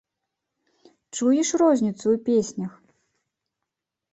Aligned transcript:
Чуеш 1.17 1.49
розніцу 1.63 2.05
ў 2.15 2.23
песнях? 2.31 2.71